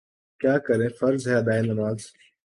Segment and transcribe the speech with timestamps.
[0.41, 1.99] کیا کریں فرض ہے ادائے نماز